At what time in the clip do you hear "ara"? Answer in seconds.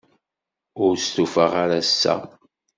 1.63-1.77